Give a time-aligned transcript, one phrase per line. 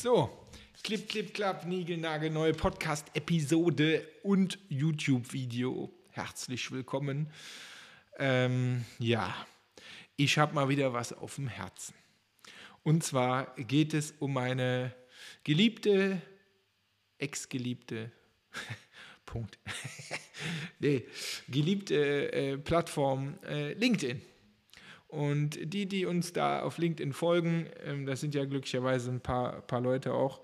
[0.00, 0.30] So,
[0.84, 5.92] Clip, Clip, Klapp, Nigelnagel, neue Podcast-Episode und YouTube-Video.
[6.10, 7.28] Herzlich willkommen.
[8.16, 9.34] Ähm, ja,
[10.14, 11.94] ich habe mal wieder was auf dem Herzen.
[12.84, 14.94] Und zwar geht es um meine
[15.42, 16.22] geliebte,
[17.18, 18.12] ex-geliebte,
[19.26, 19.58] Punkt.
[20.78, 21.08] nee,
[21.48, 24.22] geliebte äh, Plattform äh, LinkedIn.
[25.08, 29.62] Und die, die uns da auf LinkedIn folgen, ähm, das sind ja glücklicherweise ein paar,
[29.62, 30.42] paar Leute auch,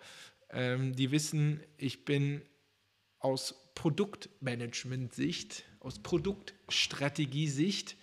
[0.50, 2.42] ähm, die wissen, ich bin
[3.18, 7.96] aus Produktmanagement-Sicht, aus Produktstrategie-Sicht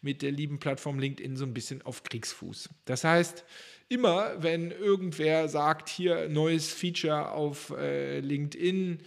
[0.00, 2.70] mit der lieben Plattform LinkedIn so ein bisschen auf Kriegsfuß.
[2.86, 3.44] Das heißt,
[3.88, 9.02] immer wenn irgendwer sagt, hier neues Feature auf äh, LinkedIn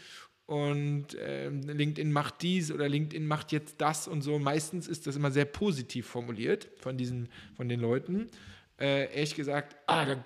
[0.49, 4.39] und äh, LinkedIn macht dies oder LinkedIn macht jetzt das und so.
[4.39, 8.29] Meistens ist das immer sehr positiv formuliert von diesen, von den Leuten.
[8.79, 10.25] Äh, ehrlich gesagt, ah, da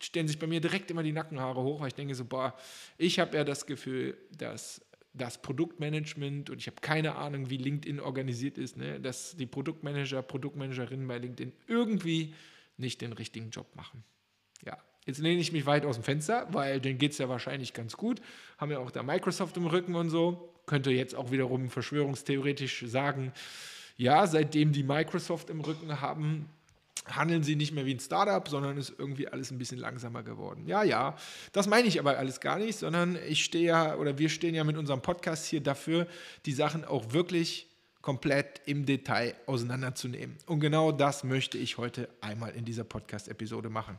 [0.00, 2.56] stellen sich bei mir direkt immer die Nackenhaare hoch, weil ich denke so, boah,
[2.98, 4.80] ich habe ja das Gefühl, dass
[5.12, 10.22] das Produktmanagement und ich habe keine Ahnung, wie LinkedIn organisiert ist, ne, dass die Produktmanager,
[10.22, 12.32] Produktmanagerinnen bei LinkedIn irgendwie
[12.76, 14.04] nicht den richtigen Job machen.
[14.64, 17.74] Ja, Jetzt lehne ich mich weit aus dem Fenster, weil denen geht es ja wahrscheinlich
[17.74, 18.20] ganz gut.
[18.58, 20.50] Haben ja auch da Microsoft im Rücken und so.
[20.66, 23.32] Könnte jetzt auch wiederum verschwörungstheoretisch sagen,
[23.96, 26.48] ja, seitdem die Microsoft im Rücken haben,
[27.06, 30.66] handeln sie nicht mehr wie ein Startup, sondern ist irgendwie alles ein bisschen langsamer geworden.
[30.66, 31.16] Ja, ja,
[31.52, 34.64] das meine ich aber alles gar nicht, sondern ich stehe ja oder wir stehen ja
[34.64, 36.06] mit unserem Podcast hier dafür,
[36.46, 37.68] die Sachen auch wirklich
[38.00, 40.36] komplett im Detail auseinanderzunehmen.
[40.46, 43.98] Und genau das möchte ich heute einmal in dieser Podcast-Episode machen.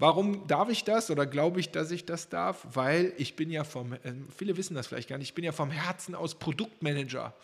[0.00, 2.66] Warum darf ich das oder glaube ich, dass ich das darf?
[2.72, 3.98] Weil ich bin ja vom, äh,
[4.34, 7.34] viele wissen das vielleicht gar nicht, ich bin ja vom Herzen aus Produktmanager.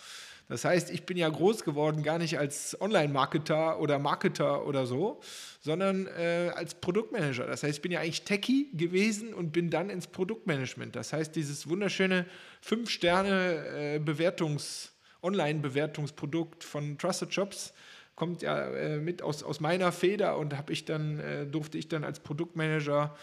[0.49, 5.21] Das heißt, ich bin ja groß geworden, gar nicht als Online-Marketer oder Marketer oder so,
[5.61, 7.47] sondern äh, als Produktmanager.
[7.47, 10.97] Das heißt, ich bin ja eigentlich Techie gewesen und bin dann ins Produktmanagement.
[10.97, 12.25] Das heißt, dieses wunderschöne
[12.65, 14.89] 5-Sterne-Bewertungs- äh,
[15.23, 17.73] Online-Bewertungsprodukt von Trusted Shops
[18.17, 21.89] kommt ja äh, mit aus, aus meiner Feder und habe ich dann, äh, durfte ich
[21.89, 23.15] dann als Produktmanager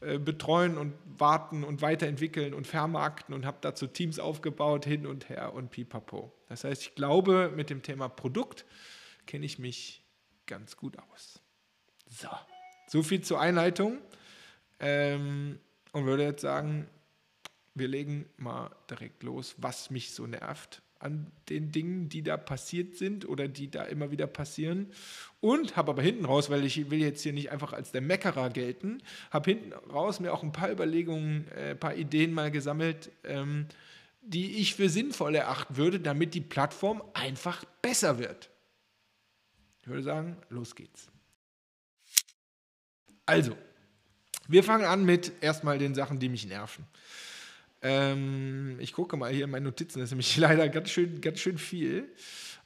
[0.00, 5.28] äh, betreuen und warten und weiterentwickeln und vermarkten und habe dazu Teams aufgebaut, hin und
[5.30, 6.32] her und pipapo.
[6.48, 8.66] Das heißt, ich glaube, mit dem Thema Produkt
[9.26, 10.04] kenne ich mich
[10.46, 11.40] ganz gut aus.
[12.08, 12.28] So,
[12.86, 13.98] so viel zur Einleitung.
[14.78, 15.58] Ähm,
[15.92, 16.88] und würde jetzt sagen,
[17.74, 22.96] wir legen mal direkt los, was mich so nervt an den Dingen, die da passiert
[22.96, 24.90] sind oder die da immer wieder passieren.
[25.40, 28.48] Und habe aber hinten raus, weil ich will jetzt hier nicht einfach als der Meckerer
[28.50, 33.10] gelten, habe hinten raus mir auch ein paar Überlegungen, ein äh, paar Ideen mal gesammelt,
[33.24, 33.66] ähm,
[34.22, 38.50] die ich für sinnvoll erachten würde, damit die Plattform einfach besser wird.
[39.82, 41.08] Ich würde sagen, los geht's.
[43.26, 43.54] Also,
[44.48, 46.86] wir fangen an mit erstmal den Sachen, die mich nerven.
[47.84, 51.38] Ähm, ich gucke mal hier in meine Notizen, das ist nämlich leider ganz schön, ganz
[51.38, 52.08] schön viel.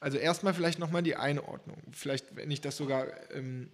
[0.01, 1.77] Also erstmal vielleicht nochmal die Einordnung.
[1.93, 3.69] Vielleicht, wenn ich das sogar ähm,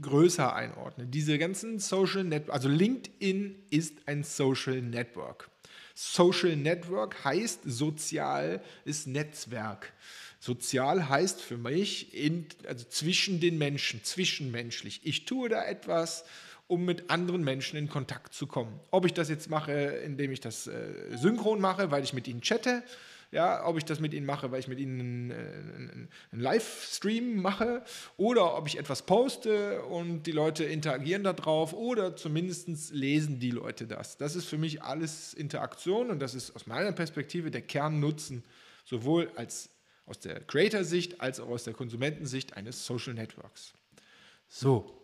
[0.00, 1.06] größer einordne.
[1.06, 5.50] Diese ganzen Social Network, also LinkedIn ist ein Social Network.
[5.94, 9.92] Social Network heißt sozial ist Netzwerk.
[10.40, 15.00] Sozial heißt für mich in, also zwischen den Menschen, zwischenmenschlich.
[15.04, 16.24] Ich tue da etwas,
[16.68, 18.80] um mit anderen Menschen in Kontakt zu kommen.
[18.90, 22.40] Ob ich das jetzt mache, indem ich das äh, synchron mache, weil ich mit ihnen
[22.40, 22.82] chatte,
[23.32, 27.42] ja, ob ich das mit ihnen mache, weil ich mit ihnen äh, einen, einen Livestream
[27.42, 27.82] mache
[28.16, 33.86] oder ob ich etwas poste und die Leute interagieren darauf oder zumindest lesen die Leute
[33.86, 34.16] das.
[34.16, 38.44] Das ist für mich alles Interaktion und das ist aus meiner Perspektive der Kernnutzen,
[38.84, 39.70] sowohl als
[40.06, 43.72] aus der Creator-Sicht als auch aus der Konsumentensicht eines Social Networks.
[44.48, 45.02] So,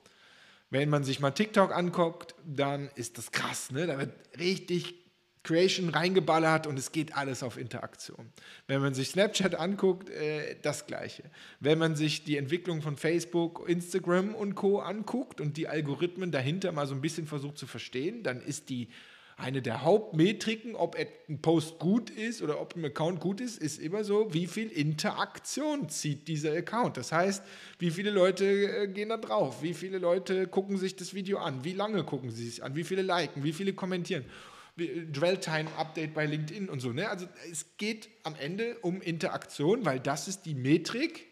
[0.73, 3.71] wenn man sich mal TikTok anguckt, dann ist das krass.
[3.73, 3.87] Ne?
[3.87, 4.95] Da wird richtig
[5.43, 8.33] Creation reingeballert und es geht alles auf Interaktion.
[8.69, 11.25] Wenn man sich Snapchat anguckt, äh, das gleiche.
[11.61, 16.73] Wenn man sich die Entwicklung von Facebook, Instagram und Co anguckt und die Algorithmen dahinter
[16.73, 18.89] mal so ein bisschen versucht zu verstehen, dann ist die
[19.37, 23.81] eine der Hauptmetriken, ob ein Post gut ist oder ob ein Account gut ist, ist
[23.81, 26.97] immer so, wie viel Interaktion zieht dieser Account.
[26.97, 27.43] Das heißt,
[27.79, 31.65] wie viele Leute äh, gehen da drauf, wie viele Leute gucken sich das Video an,
[31.65, 34.25] wie lange gucken sie sich an, wie viele liken, wie viele kommentieren.
[34.77, 36.93] Dwell-Time-Update bei LinkedIn und so.
[36.93, 37.09] Ne?
[37.09, 41.27] Also es geht am Ende um Interaktion, weil das ist die Metrik,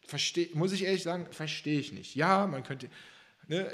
[0.05, 2.15] Versteh, muss ich ehrlich sagen, verstehe ich nicht.
[2.15, 2.89] Ja, man könnte.
[3.47, 3.71] Ne,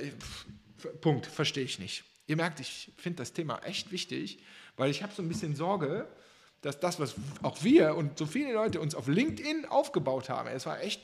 [1.01, 2.03] Punkt, verstehe ich nicht.
[2.25, 4.44] Ihr merkt, ich finde das Thema echt wichtig,
[4.78, 6.08] weil ich habe so ein bisschen Sorge,
[6.62, 10.66] dass das, was auch wir und so viele Leute uns auf LinkedIn aufgebaut haben, es
[10.66, 11.02] war echt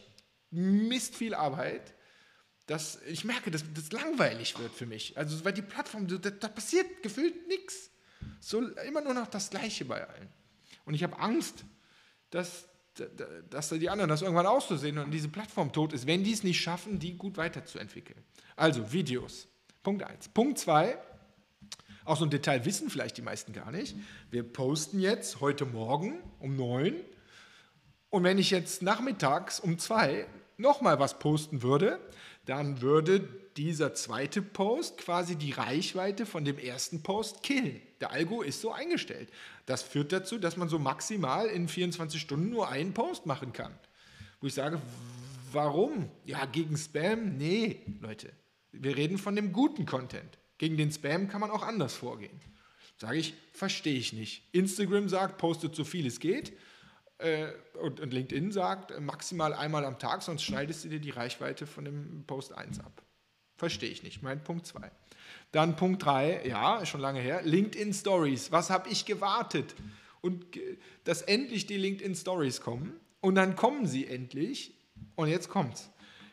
[0.51, 1.93] Mist viel Arbeit,
[2.65, 5.17] dass ich merke, dass das langweilig wird für mich.
[5.17, 7.89] Also, weil die Plattform, da, da passiert gefühlt nichts.
[8.39, 10.29] So immer nur noch das Gleiche bei allen.
[10.85, 11.65] Und ich habe Angst,
[12.29, 12.67] dass,
[13.49, 16.61] dass die anderen das irgendwann auszusehen und diese Plattform tot ist, wenn die es nicht
[16.61, 18.23] schaffen, die gut weiterzuentwickeln.
[18.55, 19.47] Also Videos.
[19.83, 20.29] Punkt 1.
[20.29, 20.97] Punkt 2.
[22.09, 23.95] Auch so ein Detail wissen vielleicht die meisten gar nicht.
[24.31, 26.95] Wir posten jetzt heute Morgen um 9
[28.09, 30.25] und wenn ich jetzt nachmittags um 2
[30.57, 31.99] nochmal was posten würde,
[32.45, 33.19] dann würde
[33.57, 37.79] dieser zweite Post quasi die Reichweite von dem ersten Post killen.
[38.01, 39.29] Der Algo ist so eingestellt.
[39.67, 43.77] Das führt dazu, dass man so maximal in 24 Stunden nur einen Post machen kann.
[44.41, 44.81] Wo ich sage,
[45.51, 46.09] warum?
[46.25, 47.37] Ja, gegen Spam?
[47.37, 48.33] Nee, Leute.
[48.71, 50.39] Wir reden von dem guten Content.
[50.59, 52.39] Gegen den Spam kann man auch anders vorgehen.
[52.97, 54.43] Sage ich, verstehe ich nicht.
[54.51, 56.53] Instagram sagt, postet so viel es geht.
[57.17, 57.47] Äh,
[57.81, 61.85] und, und, LinkedIn sagt, maximal einmal am Tag, sonst schneidest du dir die Reichweite von
[61.85, 63.01] dem Post 1 ab.
[63.57, 64.21] Verstehe ich nicht.
[64.21, 64.91] Mein Punkt 2.
[65.51, 67.41] Dann Punkt 3, ja, schon lange her.
[67.43, 68.51] LinkedIn Stories.
[68.51, 69.75] Was habe ich gewartet?
[70.21, 70.45] Und
[71.05, 72.99] dass endlich die LinkedIn Stories kommen.
[73.21, 74.77] Und dann kommen sie endlich.
[75.15, 75.89] Und jetzt kommt's.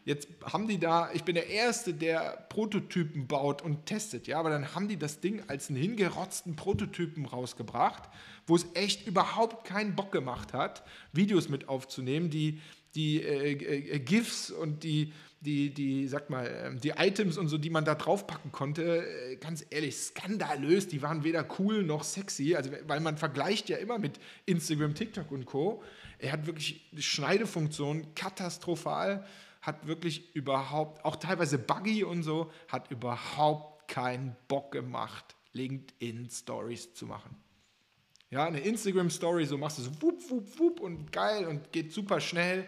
[0.07, 4.51] Jetzt haben die da, ich bin der Erste, der Prototypen baut und testet, ja, aber
[4.51, 8.09] dann haben die das Ding als einen hingerotzten Prototypen rausgebracht,
[8.47, 12.61] wo es echt überhaupt keinen Bock gemacht hat, Videos mit aufzunehmen, die,
[12.95, 17.59] die äh, äh, GIFs und die, die, die, sag mal, ähm, die Items und so,
[17.59, 22.55] die man da draufpacken konnte, äh, ganz ehrlich, skandalös, die waren weder cool noch sexy,
[22.55, 25.83] also weil man vergleicht ja immer mit Instagram, TikTok und Co.
[26.21, 29.27] Er hat wirklich Schneidefunktionen katastrophal
[29.67, 37.07] hat wirklich überhaupt, auch teilweise buggy und so, hat überhaupt keinen Bock gemacht, LinkedIn-Stories zu
[37.07, 37.37] machen.
[38.31, 42.21] Ja, eine Instagram-Story, so machst du so wupp, wupp, wupp und geil und geht super
[42.21, 42.67] schnell.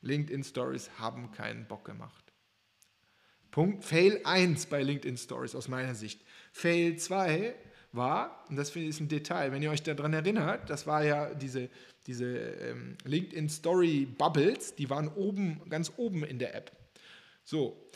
[0.00, 2.32] LinkedIn-Stories haben keinen Bock gemacht.
[3.50, 6.24] Punkt, Fail 1 bei LinkedIn Stories aus meiner Sicht.
[6.52, 7.54] Fail 2
[7.92, 11.34] war, und das finde ich ein Detail, wenn ihr euch daran erinnert, das war ja
[11.34, 11.68] diese,
[12.06, 16.72] diese ähm, LinkedIn Story Bubbles, die waren oben, ganz oben in der App.
[17.44, 17.90] So.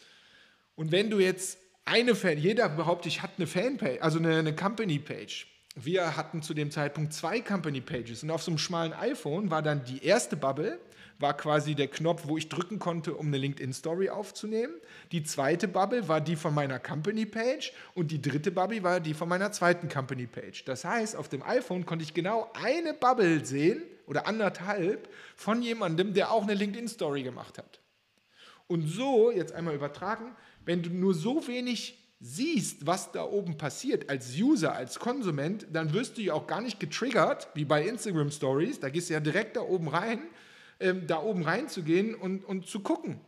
[0.74, 4.54] Und wenn du jetzt eine Fan, jeder behauptet, ich hatte eine Fanpage, also eine, eine
[4.54, 5.46] Company Page.
[5.74, 9.62] Wir hatten zu dem Zeitpunkt zwei Company Pages und auf so einem schmalen iPhone war
[9.62, 10.78] dann die erste Bubble
[11.18, 14.74] war quasi der Knopf, wo ich drücken konnte, um eine LinkedIn-Story aufzunehmen.
[15.12, 19.28] Die zweite Bubble war die von meiner Company-Page und die dritte Bubble war die von
[19.28, 20.64] meiner zweiten Company-Page.
[20.64, 26.14] Das heißt, auf dem iPhone konnte ich genau eine Bubble sehen oder anderthalb von jemandem,
[26.14, 27.80] der auch eine LinkedIn-Story gemacht hat.
[28.66, 34.08] Und so, jetzt einmal übertragen, wenn du nur so wenig siehst, was da oben passiert
[34.08, 38.30] als User, als Konsument, dann wirst du ja auch gar nicht getriggert, wie bei Instagram
[38.30, 38.80] Stories.
[38.80, 40.22] Da gehst du ja direkt da oben rein,
[40.80, 43.20] ähm, da oben reinzugehen und, und zu gucken.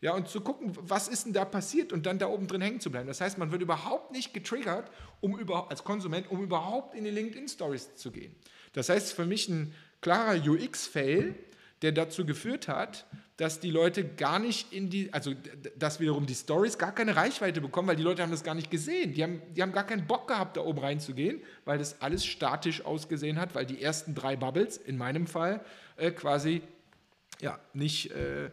[0.00, 2.78] Ja, und zu gucken, was ist denn da passiert und dann da oben drin hängen
[2.78, 3.08] zu bleiben.
[3.08, 4.88] Das heißt, man wird überhaupt nicht getriggert,
[5.20, 8.36] um über, als Konsument, um überhaupt in die LinkedIn Stories zu gehen.
[8.74, 11.34] Das heißt, für mich ein klarer UX-Fail,
[11.84, 13.04] der dazu geführt hat,
[13.36, 15.34] dass die Leute gar nicht in die, also
[15.76, 18.70] dass wiederum die Stories gar keine Reichweite bekommen, weil die Leute haben das gar nicht
[18.70, 19.12] gesehen.
[19.12, 22.82] Die haben, die haben gar keinen Bock gehabt, da oben reinzugehen, weil das alles statisch
[22.86, 25.62] ausgesehen hat, weil die ersten drei Bubbles, in meinem Fall,
[25.96, 26.62] äh, quasi
[27.42, 28.50] ja, nicht, äh,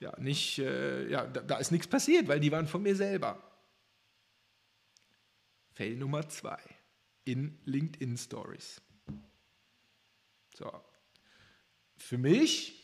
[0.00, 3.42] ja, nicht, äh, ja, da, da ist nichts passiert, weil die waren von mir selber.
[5.72, 6.58] Fail Nummer zwei
[7.24, 8.82] in LinkedIn Stories.
[10.54, 10.89] So.
[12.00, 12.80] Für mich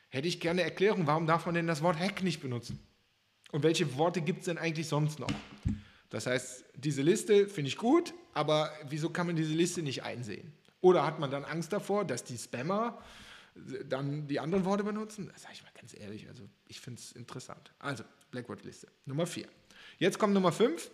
[0.08, 2.80] Hätte ich gerne Erklärung, warum darf man denn das Wort Hack nicht benutzen?
[3.52, 5.30] Und welche Worte gibt es denn eigentlich sonst noch?
[6.10, 10.52] Das heißt, diese Liste finde ich gut, aber wieso kann man diese Liste nicht einsehen?
[10.80, 13.00] Oder hat man dann Angst davor, dass die Spammer
[13.88, 15.30] dann die anderen Worte benutzen?
[15.32, 17.70] Das sage ich mal ganz ehrlich, also ich finde es interessant.
[17.78, 18.88] Also, Blackword-Liste.
[19.06, 19.46] Nummer 4.
[20.00, 20.90] Jetzt kommt Nummer 5.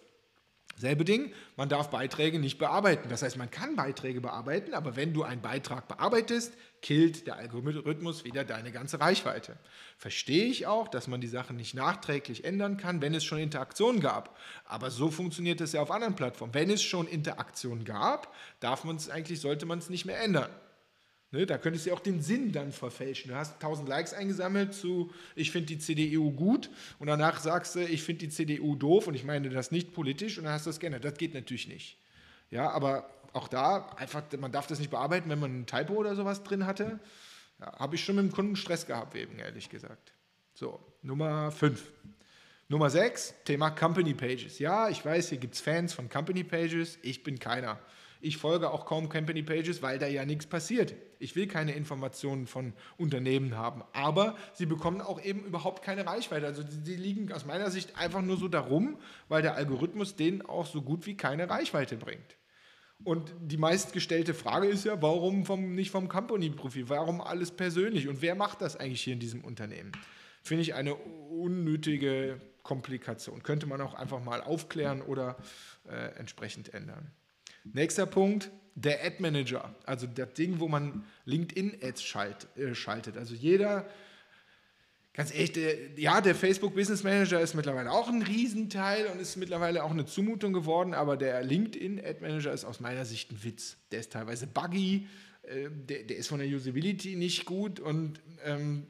[0.76, 3.08] Selbe Ding, man darf Beiträge nicht bearbeiten.
[3.08, 8.24] Das heißt, man kann Beiträge bearbeiten, aber wenn du einen Beitrag bearbeitest, killt der Algorithmus
[8.24, 9.56] wieder deine ganze Reichweite.
[9.96, 13.98] Verstehe ich auch, dass man die Sachen nicht nachträglich ändern kann, wenn es schon Interaktion
[13.98, 14.38] gab.
[14.66, 16.54] Aber so funktioniert es ja auf anderen Plattformen.
[16.54, 20.50] Wenn es schon Interaktion gab, darf man es eigentlich, sollte man es nicht mehr ändern.
[21.30, 23.30] Ne, da könntest du auch den Sinn dann verfälschen.
[23.30, 27.80] Du hast 1000 Likes eingesammelt zu, ich finde die CDU gut und danach sagst du,
[27.80, 30.70] ich finde die CDU doof und ich meine das nicht politisch und dann hast du
[30.70, 31.04] das geändert.
[31.04, 31.98] Das geht natürlich nicht.
[32.50, 36.16] Ja, aber auch da, einfach, man darf das nicht bearbeiten, wenn man ein Typo oder
[36.16, 36.98] sowas drin hatte.
[37.60, 40.14] Ja, Habe ich schon mit dem Kunden Stress gehabt, eben, ehrlich gesagt.
[40.54, 41.92] So, Nummer 5.
[42.68, 44.58] Nummer 6, Thema Company Pages.
[44.58, 46.98] Ja, ich weiß, hier gibt es Fans von Company Pages.
[47.02, 47.78] Ich bin keiner.
[48.20, 50.94] Ich folge auch kaum Company Pages, weil da ja nichts passiert.
[51.20, 53.82] Ich will keine Informationen von Unternehmen haben.
[53.92, 56.46] Aber sie bekommen auch eben überhaupt keine Reichweite.
[56.46, 58.98] Also die liegen aus meiner Sicht einfach nur so darum,
[59.28, 62.36] weil der Algorithmus denen auch so gut wie keine Reichweite bringt.
[63.04, 66.88] Und die meistgestellte Frage ist ja, warum vom, nicht vom Company-Profil?
[66.88, 68.08] Warum alles persönlich?
[68.08, 69.92] Und wer macht das eigentlich hier in diesem Unternehmen?
[70.42, 73.42] Finde ich eine unnötige Komplikation.
[73.42, 75.36] Könnte man auch einfach mal aufklären oder
[75.88, 77.12] äh, entsprechend ändern.
[77.64, 83.16] Nächster Punkt, der Ad Manager, also das Ding, wo man LinkedIn-Ads schalt, äh, schaltet.
[83.16, 83.88] Also jeder,
[85.14, 89.36] ganz ehrlich, der, ja, der Facebook Business Manager ist mittlerweile auch ein Riesenteil und ist
[89.36, 93.42] mittlerweile auch eine Zumutung geworden, aber der LinkedIn Ad Manager ist aus meiner Sicht ein
[93.42, 93.76] Witz.
[93.90, 95.08] Der ist teilweise buggy,
[95.42, 98.86] äh, der, der, ist von der Usability nicht gut und ähm,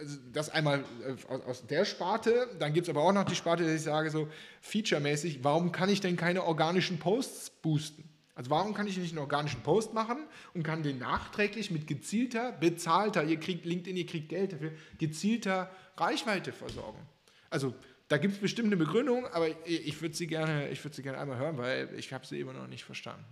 [0.00, 3.34] also das einmal äh, aus, aus der Sparte, dann gibt es aber auch noch die
[3.34, 4.28] Sparte, dass ich sage, so
[4.60, 8.08] featuremäßig, warum kann ich denn keine organischen Posts boosten?
[8.34, 12.52] Also warum kann ich nicht einen organischen Post machen und kann den nachträglich mit gezielter,
[12.52, 17.06] bezahlter, ihr kriegt LinkedIn, ihr kriegt Geld dafür, gezielter Reichweite versorgen?
[17.50, 17.74] Also
[18.08, 21.38] da gibt es bestimmt eine Begründung, aber ich würde sie, gerne, würd sie gerne einmal
[21.38, 23.26] hören, weil ich habe sie immer noch nicht verstanden.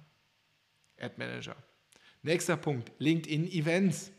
[1.01, 1.57] Ad Manager.
[2.23, 4.13] Nächster Punkt, LinkedIn Events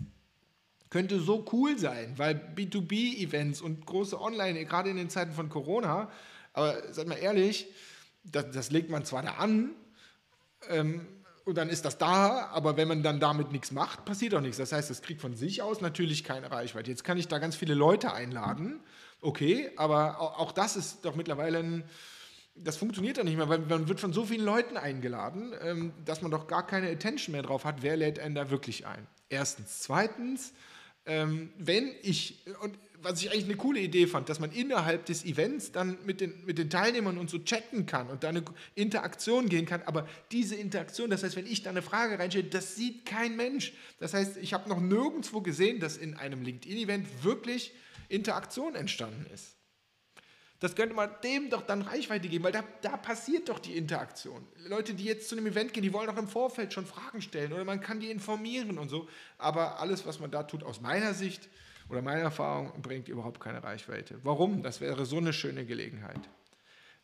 [0.89, 6.09] könnte so cool sein, weil B2B-Events und große Online, gerade in den Zeiten von Corona,
[6.53, 7.67] aber seid mal ehrlich,
[8.23, 9.71] das, das legt man zwar da an
[10.69, 11.07] ähm,
[11.45, 14.57] und dann ist das da, aber wenn man dann damit nichts macht, passiert auch nichts.
[14.57, 16.89] Das heißt, es kriegt von sich aus natürlich keine Reichweite.
[16.89, 18.79] Jetzt kann ich da ganz viele Leute einladen,
[19.21, 21.83] okay, aber auch das ist doch mittlerweile ein,
[22.55, 26.21] das funktioniert doch nicht mehr, weil man wird von so vielen Leuten eingeladen, ähm, dass
[26.21, 29.07] man doch gar keine Attention mehr drauf hat, wer lädt einen da wirklich ein.
[29.29, 29.79] Erstens.
[29.79, 30.53] Zweitens,
[31.09, 35.25] ähm, wenn ich, und was ich eigentlich eine coole Idee fand, dass man innerhalb des
[35.25, 38.43] Events dann mit den, mit den Teilnehmern und so chatten kann und da eine
[38.75, 39.81] Interaktion gehen kann.
[39.83, 43.73] Aber diese Interaktion, das heißt, wenn ich da eine Frage reinstelle, das sieht kein Mensch.
[43.99, 47.73] Das heißt, ich habe noch nirgendwo gesehen, dass in einem LinkedIn-Event wirklich
[48.07, 49.55] Interaktion entstanden ist.
[50.59, 54.45] Das könnte man dem doch dann Reichweite geben, weil da, da passiert doch die Interaktion.
[54.67, 57.53] Leute, die jetzt zu einem Event gehen, die wollen doch im Vorfeld schon Fragen stellen
[57.53, 59.07] oder man kann die informieren und so.
[59.37, 61.47] Aber alles, was man da tut, aus meiner Sicht
[61.87, 64.19] oder meiner Erfahrung, bringt überhaupt keine Reichweite.
[64.23, 64.61] Warum?
[64.61, 66.29] Das wäre so eine schöne Gelegenheit.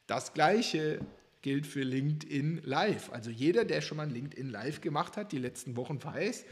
[0.05, 0.99] Das Gleiche
[1.41, 3.11] gilt für LinkedIn Live.
[3.13, 6.43] Also jeder, der schon mal LinkedIn Live gemacht hat, die letzten Wochen weiß,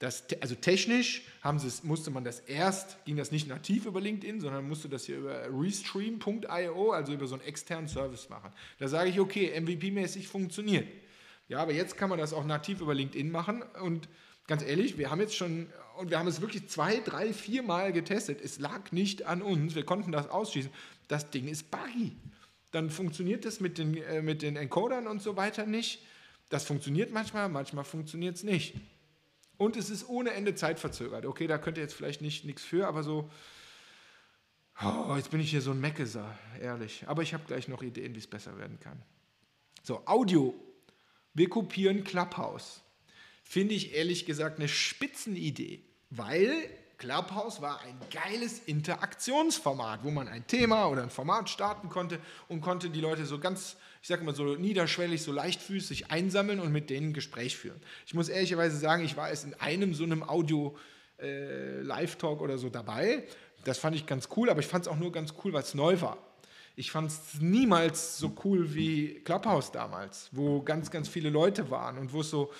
[0.00, 1.22] das, also technisch
[1.56, 5.18] sie, musste man das erst, ging das nicht nativ über LinkedIn, sondern musste das hier
[5.18, 8.50] über restream.io, also über so einen externen Service machen.
[8.78, 10.88] Da sage ich, okay, MVP-mäßig funktioniert.
[11.48, 14.08] Ja, aber jetzt kann man das auch nativ über LinkedIn machen und
[14.46, 17.92] ganz ehrlich, wir haben jetzt schon, und wir haben es wirklich zwei, drei, vier Mal
[17.92, 18.40] getestet.
[18.42, 20.72] Es lag nicht an uns, wir konnten das ausschließen.
[21.08, 22.16] Das Ding ist buggy.
[22.72, 26.02] Dann funktioniert das mit den, äh, mit den Encodern und so weiter nicht.
[26.48, 28.74] Das funktioniert manchmal, manchmal funktioniert es nicht.
[29.56, 31.26] Und es ist ohne Ende zeitverzögert.
[31.26, 33.30] Okay, da könnt ihr jetzt vielleicht nicht nichts für, aber so,
[34.82, 37.04] oh, jetzt bin ich hier so ein Meckeser, ehrlich.
[37.06, 39.00] Aber ich habe gleich noch Ideen, wie es besser werden kann.
[39.82, 40.54] So, Audio.
[41.34, 42.82] Wir kopieren Clubhouse.
[43.42, 50.46] Finde ich ehrlich gesagt eine Spitzenidee, weil Clubhouse war ein geiles Interaktionsformat, wo man ein
[50.46, 54.34] Thema oder ein Format starten konnte und konnte die Leute so ganz ich sage mal
[54.34, 57.80] so niederschwellig, so leichtfüßig einsammeln und mit denen Gespräch führen.
[58.04, 62.68] Ich muss ehrlicherweise sagen, ich war erst in einem so einem Audio-Live-Talk äh, oder so
[62.68, 63.22] dabei.
[63.64, 65.72] Das fand ich ganz cool, aber ich fand es auch nur ganz cool, weil es
[65.72, 66.18] neu war.
[66.76, 71.96] Ich fand es niemals so cool wie Clubhouse damals, wo ganz, ganz viele Leute waren
[71.96, 72.52] und wo es so,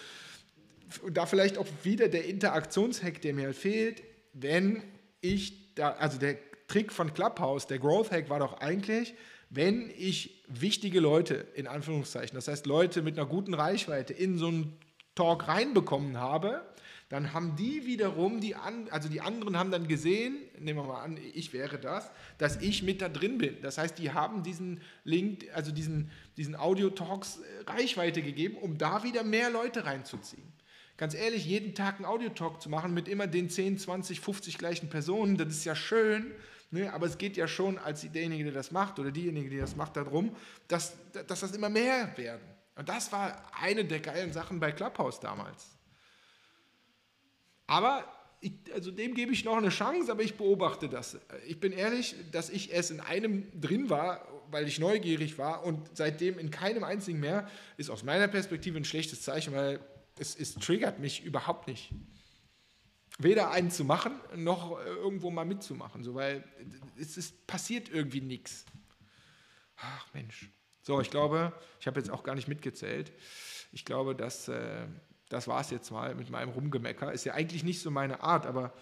[1.13, 4.83] da vielleicht auch wieder der Interaktionshack, der mir fehlt, wenn
[5.21, 9.13] ich da, also der Trick von Clubhouse, der Growth Hack war doch eigentlich,
[9.51, 14.49] wenn ich wichtige Leute, in Anführungszeichen, das heißt Leute mit einer guten Reichweite, in so
[14.49, 14.77] einen
[15.15, 16.63] Talk reinbekommen habe,
[17.09, 21.03] dann haben die wiederum, die an, also die anderen haben dann gesehen, nehmen wir mal
[21.03, 23.61] an, ich wäre das, dass ich mit da drin bin.
[23.63, 29.05] Das heißt, die haben diesen Link, also diesen, diesen Audio-Talks äh, Reichweite gegeben, um da
[29.05, 30.53] wieder mehr Leute reinzuziehen.
[30.97, 34.89] Ganz ehrlich, jeden Tag einen Audio-Talk zu machen mit immer den 10, 20, 50 gleichen
[34.89, 36.33] Personen, das ist ja schön,
[36.71, 36.93] Ne?
[36.93, 39.97] Aber es geht ja schon als derjenige, der das macht oder diejenige, die das macht,
[39.97, 40.35] darum,
[40.69, 40.95] dass,
[41.27, 42.43] dass das immer mehr werden.
[42.77, 45.77] Und das war eine der geilen Sachen bei Clubhouse damals.
[47.67, 48.05] Aber
[48.41, 51.19] ich, also dem gebe ich noch eine Chance, aber ich beobachte das.
[51.47, 55.89] Ich bin ehrlich, dass ich erst in einem drin war, weil ich neugierig war und
[55.95, 59.81] seitdem in keinem einzigen mehr, ist aus meiner Perspektive ein schlechtes Zeichen, weil
[60.19, 61.91] es, es triggert mich überhaupt nicht
[63.19, 66.45] weder einen zu machen, noch äh, irgendwo mal mitzumachen, so, weil
[66.99, 68.65] es ist, passiert irgendwie nichts.
[69.77, 70.51] Ach Mensch.
[70.83, 73.13] So, ich glaube, ich habe jetzt auch gar nicht mitgezählt.
[73.73, 74.87] Ich glaube, dass, äh,
[75.29, 77.13] das war es jetzt mal mit meinem Rumgemecker.
[77.13, 78.75] Ist ja eigentlich nicht so meine Art, aber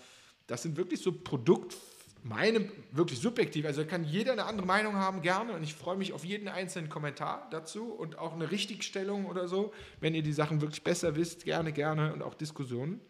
[0.47, 1.77] das sind wirklich so Produkt,
[2.25, 3.67] meine wirklich subjektiv.
[3.67, 5.55] Also kann jeder eine andere Meinung haben, gerne.
[5.55, 9.73] Und ich freue mich auf jeden einzelnen Kommentar dazu und auch eine Richtigstellung oder so.
[10.01, 13.01] Wenn ihr die Sachen wirklich besser wisst, gerne, gerne und auch Diskussionen.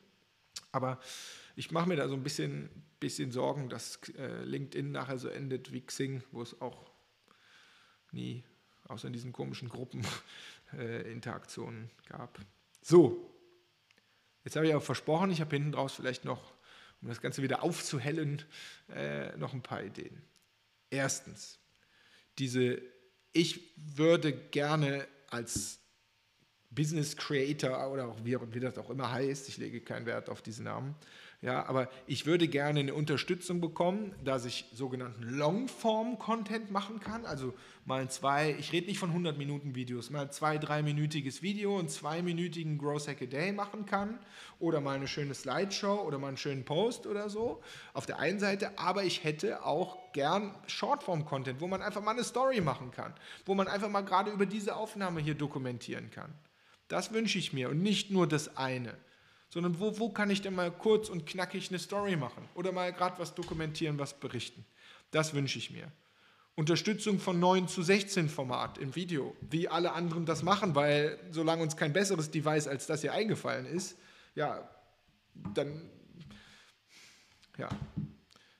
[0.73, 0.99] Aber
[1.55, 5.73] ich mache mir da so ein bisschen, bisschen Sorgen, dass äh, LinkedIn nachher so endet
[5.73, 6.91] wie Xing, wo es auch
[8.11, 8.43] nie,
[8.89, 10.05] außer in diesen komischen Gruppen,
[10.73, 12.39] äh, Interaktionen gab.
[12.81, 13.31] So,
[14.45, 16.53] jetzt habe ich auch versprochen, ich habe hinten draus vielleicht noch,
[17.03, 18.43] um das Ganze wieder aufzuhellen,
[18.89, 20.23] äh, noch ein paar Ideen.
[20.89, 21.59] Erstens,
[22.39, 22.81] diese,
[23.33, 25.82] ich würde gerne als
[26.75, 30.43] Business Creator oder auch wie, wie das auch immer heißt, ich lege keinen Wert auf
[30.43, 30.95] diesen Namen,
[31.43, 37.27] ja, aber ich würde gerne eine Unterstützung bekommen, dass ich sogenannten Longform-Content machen kann.
[37.27, 37.53] Also
[37.85, 42.79] mal zwei, ich rede nicht von 100 Minuten Videos, mal zwei, dreiminütiges Video und zweiminütigen
[42.79, 44.21] Growth Hack a Day machen kann.
[44.61, 47.61] Oder mal eine schöne Slideshow oder mal einen schönen Post oder so.
[47.93, 52.23] Auf der einen Seite, aber ich hätte auch gern Shortform-Content, wo man einfach mal eine
[52.23, 53.15] Story machen kann.
[53.47, 56.33] Wo man einfach mal gerade über diese Aufnahme hier dokumentieren kann.
[56.93, 58.95] Das wünsche ich mir und nicht nur das eine
[59.53, 62.91] sondern wo, wo kann ich denn mal kurz und knackig eine Story machen oder mal
[62.91, 64.65] gerade was dokumentieren, was berichten.
[65.11, 65.93] Das wünsche ich mir.
[66.55, 71.63] Unterstützung von 9 zu 16 Format im Video, wie alle anderen das machen, weil solange
[71.63, 73.99] uns kein besseres Device als das hier eingefallen ist,
[74.35, 74.71] ja,
[75.35, 75.91] dann,
[77.59, 77.69] ja,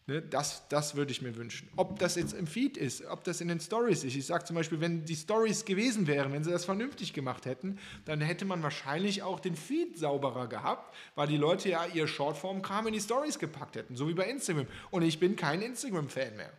[0.07, 1.69] Ne, das, das würde ich mir wünschen.
[1.77, 4.17] Ob das jetzt im Feed ist, ob das in den Stories ist.
[4.17, 7.79] Ich sage zum Beispiel, wenn die Stories gewesen wären, wenn sie das vernünftig gemacht hätten,
[8.05, 12.89] dann hätte man wahrscheinlich auch den Feed sauberer gehabt, weil die Leute ja ihr Shortform-Kram
[12.89, 14.67] in die Stories gepackt hätten, so wie bei Instagram.
[14.91, 16.53] Und ich bin kein Instagram-Fan mehr.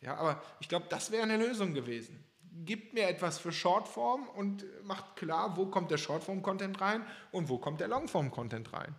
[0.00, 2.24] Ja, aber ich glaube, das wäre eine Lösung gewesen.
[2.64, 7.58] Gibt mir etwas für Shortform und macht klar, wo kommt der Shortform-Content rein und wo
[7.58, 8.94] kommt der Longform-Content rein.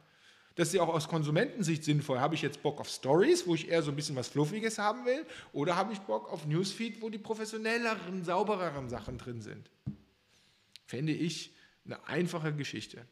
[0.59, 2.19] Das ist ja auch aus Konsumentensicht sinnvoll.
[2.19, 5.05] Habe ich jetzt Bock auf Stories, wo ich eher so ein bisschen was Fluffiges haben
[5.05, 5.25] will?
[5.53, 9.69] Oder habe ich Bock auf Newsfeed, wo die professionelleren, saubereren Sachen drin sind?
[10.85, 13.05] Fände ich eine einfache Geschichte.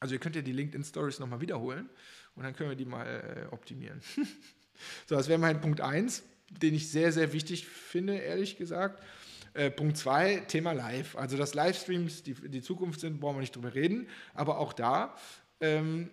[0.00, 1.88] Also ihr könnt ja die LinkedIn Stories nochmal wiederholen
[2.34, 4.02] und dann können wir die mal äh, optimieren.
[5.06, 9.02] so, das wäre mein Punkt 1, den ich sehr, sehr wichtig finde, ehrlich gesagt.
[9.54, 11.16] Äh, Punkt 2, Thema Live.
[11.16, 14.08] Also dass Livestreams die, die Zukunft sind, brauchen wir nicht drüber reden.
[14.34, 15.16] Aber auch da
[15.60, 16.10] ähm,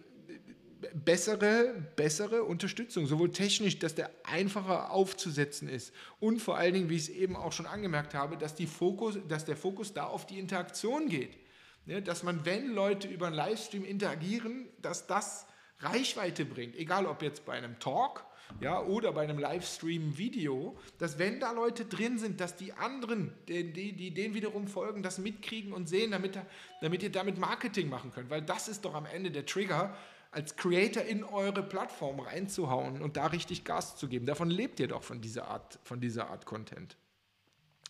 [0.94, 6.96] bessere, bessere Unterstützung, sowohl technisch, dass der einfacher aufzusetzen ist und vor allen Dingen, wie
[6.96, 10.26] ich es eben auch schon angemerkt habe, dass, die Fokus, dass der Fokus da auf
[10.26, 11.38] die Interaktion geht.
[11.88, 15.48] Ja, dass man, wenn Leute über einen Livestream interagieren, dass das
[15.80, 18.24] Reichweite bringt, egal ob jetzt bei einem Talk
[18.60, 23.72] ja, oder bei einem Livestream-Video, dass wenn da Leute drin sind, dass die anderen, die,
[23.72, 26.38] die, die denen wiederum folgen, das mitkriegen und sehen, damit,
[26.82, 29.96] damit ihr damit Marketing machen könnt, weil das ist doch am Ende der Trigger,
[30.32, 34.26] als Creator in eure Plattform reinzuhauen und da richtig Gas zu geben.
[34.26, 36.96] Davon lebt ihr doch von dieser Art, von dieser Art Content.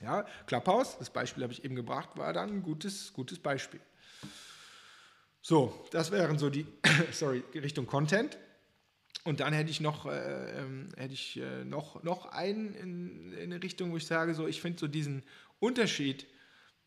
[0.02, 3.80] Ja, Clubhouse, das Beispiel habe ich eben gebracht, war dann ein gutes, gutes Beispiel.
[5.44, 6.66] So, das wären so die,
[7.12, 8.38] sorry, Richtung Content.
[9.24, 13.54] Und dann hätte ich noch, äh, ähm, hätte ich äh, noch, noch einen in, in
[13.54, 15.24] eine Richtung, wo ich sage, so, ich finde so diesen
[15.60, 16.26] Unterschied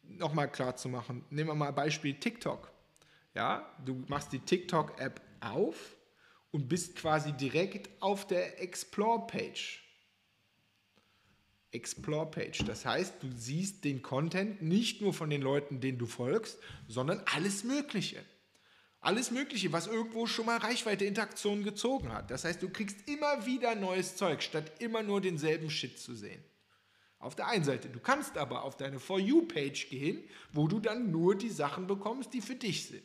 [0.03, 1.25] nochmal klar zu machen.
[1.31, 2.73] Nehmen wir mal Beispiel TikTok.
[3.35, 5.21] Ja, du machst die TikTok-App
[5.53, 5.97] auf
[6.51, 9.83] und bist quasi direkt auf der Explore-Page.
[11.73, 12.65] Explore-Page.
[12.65, 17.21] Das heißt, du siehst den Content nicht nur von den Leuten, denen du folgst, sondern
[17.35, 18.25] alles Mögliche.
[19.01, 22.31] Alles Mögliche, was irgendwo schon mal Reichweite, Interaktion gezogen hat.
[22.31, 26.43] Das heißt, du kriegst immer wieder neues Zeug, statt immer nur denselben Shit zu sehen.
[27.19, 27.89] Auf der einen Seite.
[27.89, 32.33] Du kannst aber auf deine For You-Page gehen, wo du dann nur die Sachen bekommst,
[32.33, 33.03] die für dich sind.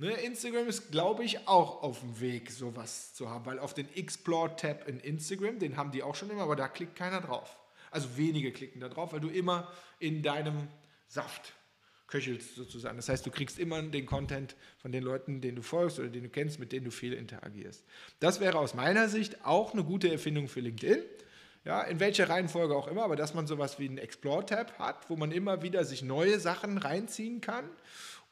[0.00, 3.86] Ne, Instagram ist, glaube ich, auch auf dem Weg, sowas zu haben, weil auf den
[3.94, 7.58] Explore-Tab in Instagram, den haben die auch schon immer, aber da klickt keiner drauf.
[7.90, 10.68] Also wenige klicken da drauf, weil du immer in deinem
[11.06, 11.52] Saft
[12.06, 12.96] köchelst sozusagen.
[12.96, 16.22] Das heißt, du kriegst immer den Content von den Leuten, denen du folgst oder den
[16.22, 17.84] du kennst, mit denen du viel interagierst.
[18.20, 21.02] Das wäre aus meiner Sicht auch eine gute Erfindung für LinkedIn.
[21.66, 25.16] Ja, in welcher Reihenfolge auch immer, aber dass man sowas wie einen Explore-Tab hat, wo
[25.16, 27.68] man immer wieder sich neue Sachen reinziehen kann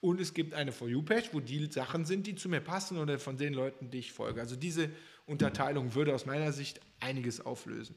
[0.01, 3.19] und es gibt eine For You-Page, wo die Sachen sind, die zu mir passen oder
[3.19, 4.41] von den Leuten, die ich folge.
[4.41, 4.91] Also diese
[5.27, 7.97] Unterteilung würde aus meiner Sicht einiges auflösen.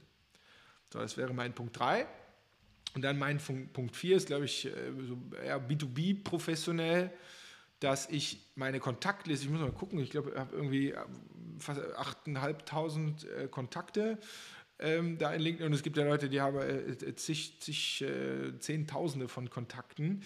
[0.92, 2.08] So, das wäre mein Punkt 3.
[2.96, 4.72] Und dann mein Punkt 4 ist, glaube ich, äh,
[5.08, 7.12] so eher B2B professionell,
[7.80, 10.98] dass ich meine Kontaktliste, ich muss mal gucken, ich glaube, ich habe irgendwie äh,
[11.60, 14.18] fast 8.500 äh, Kontakte
[14.80, 16.60] ähm, da in LinkedIn und es gibt ja Leute, die haben
[17.16, 20.24] zig, zig äh, Zehntausende von Kontakten.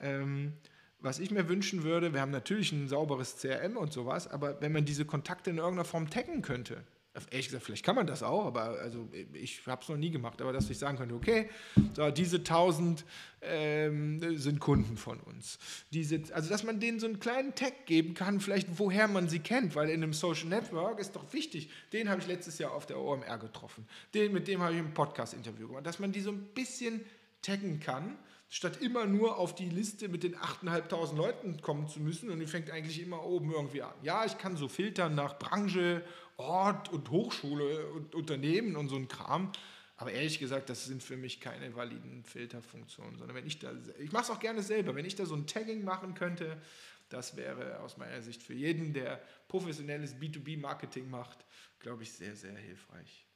[0.00, 0.54] Ähm,
[1.00, 4.72] was ich mir wünschen würde, wir haben natürlich ein sauberes CRM und sowas, aber wenn
[4.72, 6.84] man diese Kontakte in irgendeiner Form taggen könnte,
[7.30, 10.40] ehrlich gesagt, vielleicht kann man das auch, aber also ich habe es noch nie gemacht,
[10.40, 11.50] aber dass ich sagen könnte, okay,
[11.94, 13.04] so, diese 1000
[13.42, 15.58] ähm, sind Kunden von uns.
[15.92, 19.40] Diese, also dass man denen so einen kleinen Tag geben kann, vielleicht woher man sie
[19.40, 22.86] kennt, weil in einem Social Network ist doch wichtig, den habe ich letztes Jahr auf
[22.86, 26.30] der OMR getroffen, den, mit dem habe ich ein Podcast-Interview gemacht, dass man die so
[26.30, 27.00] ein bisschen
[27.42, 28.16] taggen kann,
[28.50, 32.46] statt immer nur auf die Liste mit den 8.500 Leuten kommen zu müssen und die
[32.46, 33.94] fängt eigentlich immer oben irgendwie an.
[34.02, 36.04] Ja, ich kann so filtern nach Branche,
[36.36, 39.52] Ort und Hochschule und Unternehmen und so ein Kram,
[39.96, 44.10] aber ehrlich gesagt, das sind für mich keine validen Filterfunktionen, sondern wenn ich da, ich
[44.10, 46.60] mache es auch gerne selber, wenn ich da so ein Tagging machen könnte,
[47.08, 51.44] das wäre aus meiner Sicht für jeden, der professionelles B2B-Marketing macht,
[51.78, 53.26] glaube ich, sehr, sehr hilfreich.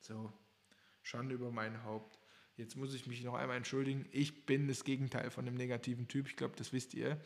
[0.00, 0.32] So,
[1.02, 2.18] Schande über mein Haupt.
[2.58, 4.04] Jetzt muss ich mich noch einmal entschuldigen.
[4.10, 6.26] Ich bin das Gegenteil von einem negativen Typ.
[6.26, 7.16] Ich glaube, das wisst ihr.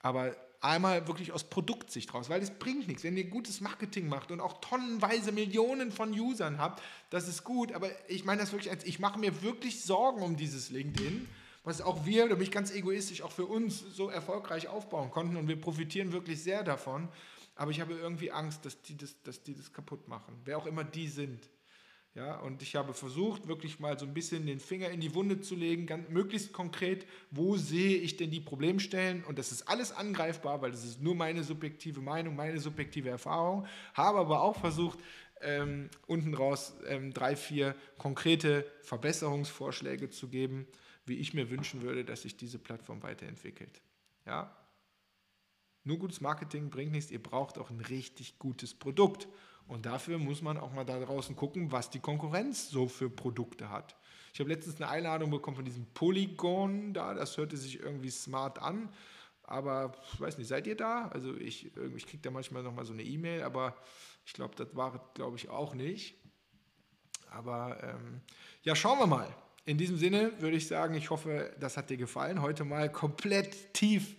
[0.00, 3.02] Aber einmal wirklich aus Produktsicht raus, weil es bringt nichts.
[3.02, 7.72] Wenn ihr gutes Marketing macht und auch tonnenweise Millionen von Usern habt, das ist gut.
[7.72, 11.26] Aber ich meine das wirklich als, ich mache mir wirklich Sorgen um dieses LinkedIn,
[11.64, 15.36] was auch wir, da bin ich ganz egoistisch, auch für uns so erfolgreich aufbauen konnten.
[15.36, 17.08] Und wir profitieren wirklich sehr davon.
[17.56, 20.40] Aber ich habe irgendwie Angst, dass die das, dass die das kaputt machen.
[20.44, 21.48] Wer auch immer die sind.
[22.16, 25.42] Ja, und ich habe versucht, wirklich mal so ein bisschen den Finger in die Wunde
[25.42, 29.22] zu legen, ganz, möglichst konkret, wo sehe ich denn die Problemstellen?
[29.24, 33.66] Und das ist alles angreifbar, weil das ist nur meine subjektive Meinung, meine subjektive Erfahrung.
[33.92, 34.98] Habe aber auch versucht,
[35.42, 40.66] ähm, unten raus ähm, drei, vier konkrete Verbesserungsvorschläge zu geben,
[41.04, 43.82] wie ich mir wünschen würde, dass sich diese Plattform weiterentwickelt.
[44.24, 44.56] Ja?
[45.84, 49.28] Nur gutes Marketing bringt nichts, ihr braucht auch ein richtig gutes Produkt.
[49.68, 53.70] Und dafür muss man auch mal da draußen gucken, was die Konkurrenz so für Produkte
[53.70, 53.96] hat.
[54.32, 58.60] Ich habe letztens eine Einladung bekommen von diesem Polygon da, das hörte sich irgendwie smart
[58.60, 58.90] an,
[59.42, 61.08] aber ich weiß nicht, seid ihr da?
[61.08, 63.76] Also ich, ich kriege da manchmal nochmal so eine E-Mail, aber
[64.24, 66.16] ich glaube, das war, glaube ich, auch nicht.
[67.30, 68.20] Aber ähm,
[68.62, 69.34] ja, schauen wir mal.
[69.64, 72.42] In diesem Sinne würde ich sagen, ich hoffe, das hat dir gefallen.
[72.42, 74.16] Heute mal komplett tief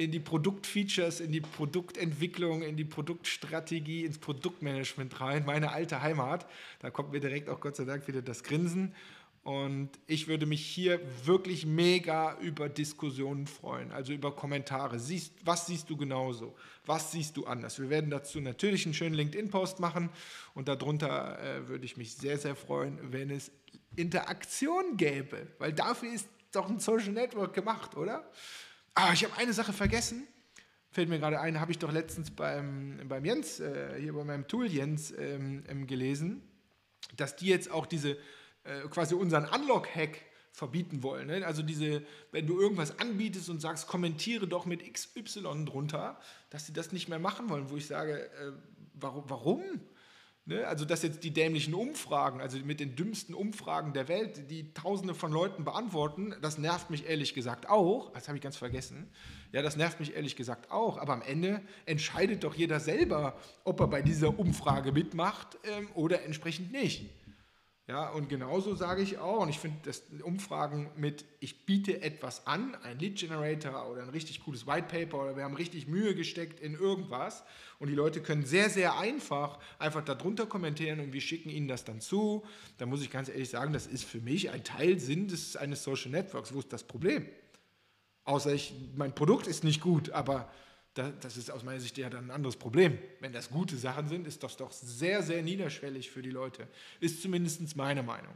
[0.00, 5.44] in die Produktfeatures, in die Produktentwicklung, in die Produktstrategie, ins Produktmanagement rein.
[5.44, 6.46] Meine alte Heimat.
[6.78, 8.94] Da kommt mir direkt auch Gott sei Dank wieder das Grinsen.
[9.42, 14.98] Und ich würde mich hier wirklich mega über Diskussionen freuen, also über Kommentare.
[14.98, 16.56] Siehst, was siehst du genauso?
[16.86, 17.78] Was siehst du anders?
[17.78, 20.08] Wir werden dazu natürlich einen schönen LinkedIn-Post machen
[20.54, 23.50] und darunter äh, würde ich mich sehr, sehr freuen, wenn es
[23.96, 28.30] Interaktion gäbe, weil dafür ist doch ein Social Network gemacht, oder?
[28.94, 30.26] Ah, ich habe eine Sache vergessen.
[30.90, 34.48] Fällt mir gerade ein, habe ich doch letztens beim, beim Jens, äh, hier bei meinem
[34.48, 36.42] Tool Jens, ähm, ähm, gelesen,
[37.16, 38.16] dass die jetzt auch diese,
[38.64, 40.20] äh, quasi unseren Unlock-Hack
[40.52, 41.28] verbieten wollen.
[41.28, 41.46] Ne?
[41.46, 46.18] Also diese, wenn du irgendwas anbietest und sagst, kommentiere doch mit XY drunter,
[46.50, 48.52] dass sie das nicht mehr machen wollen, wo ich sage, äh,
[48.94, 49.24] warum?
[49.28, 49.80] warum?
[50.50, 50.66] Ne?
[50.66, 55.14] Also, dass jetzt die dämlichen Umfragen, also mit den dümmsten Umfragen der Welt, die Tausende
[55.14, 58.12] von Leuten beantworten, das nervt mich ehrlich gesagt auch.
[58.14, 59.08] Das habe ich ganz vergessen.
[59.52, 60.98] Ja, das nervt mich ehrlich gesagt auch.
[60.98, 66.24] Aber am Ende entscheidet doch jeder selber, ob er bei dieser Umfrage mitmacht ähm, oder
[66.24, 67.08] entsprechend nicht.
[67.90, 72.46] Ja, und genauso sage ich auch, und ich finde, dass Umfragen mit, ich biete etwas
[72.46, 76.14] an, ein Lead Generator oder ein richtig cooles White Paper oder wir haben richtig Mühe
[76.14, 77.42] gesteckt in irgendwas
[77.80, 81.84] und die Leute können sehr, sehr einfach einfach darunter kommentieren und wir schicken ihnen das
[81.84, 82.44] dann zu.
[82.78, 85.82] Da muss ich ganz ehrlich sagen, das ist für mich ein Teil Sinn des, eines
[85.82, 86.54] Social Networks.
[86.54, 87.26] Wo ist das Problem?
[88.22, 90.48] Außer ich, mein Produkt ist nicht gut, aber
[90.94, 92.98] das ist aus meiner Sicht ja dann ein anderes Problem.
[93.20, 96.66] Wenn das gute Sachen sind, ist das doch sehr, sehr niederschwellig für die Leute.
[96.98, 98.34] Ist zumindest meine Meinung.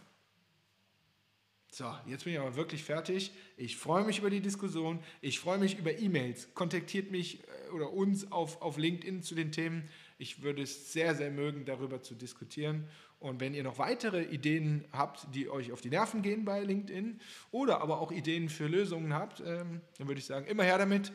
[1.75, 3.33] So, jetzt bin ich aber wirklich fertig.
[3.57, 5.01] Ich freue mich über die Diskussion.
[5.21, 6.55] Ich freue mich über E-Mails.
[6.55, 9.89] Kontaktiert mich äh, oder uns auf, auf LinkedIn zu den Themen.
[10.17, 12.87] Ich würde es sehr, sehr mögen, darüber zu diskutieren.
[13.19, 17.21] Und wenn ihr noch weitere Ideen habt, die euch auf die Nerven gehen bei LinkedIn
[17.51, 21.11] oder aber auch Ideen für Lösungen habt, ähm, dann würde ich sagen, immer her damit.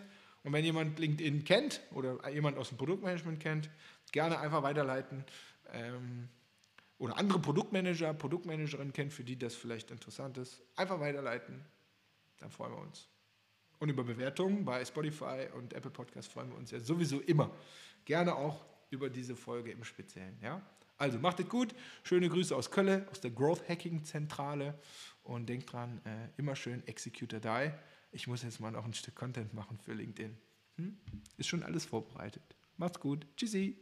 [0.50, 3.70] Und wenn jemand LinkedIn kennt oder jemand aus dem Produktmanagement kennt,
[4.12, 5.24] gerne einfach weiterleiten.
[5.72, 6.28] Ähm,
[6.98, 10.60] oder andere Produktmanager, Produktmanagerinnen kennt, für die das vielleicht interessant ist.
[10.76, 11.64] Einfach weiterleiten.
[12.40, 13.08] Dann freuen wir uns.
[13.78, 17.52] Und über Bewertungen bei Spotify und Apple Podcasts freuen wir uns ja sowieso immer.
[18.06, 20.36] Gerne auch über diese Folge im Speziellen.
[20.42, 20.64] Ja?
[20.98, 21.76] Also macht es gut.
[22.02, 24.80] Schöne Grüße aus Köln, aus der Growth Hacking Zentrale.
[25.22, 27.72] Und denkt dran, äh, immer schön Executor Die
[28.12, 30.38] ich muss jetzt mal noch ein Stück Content machen für LinkedIn.
[30.78, 30.98] Hm?
[31.38, 32.56] Ist schon alles vorbereitet.
[32.78, 33.28] Macht's gut.
[33.36, 33.78] Tschüssi.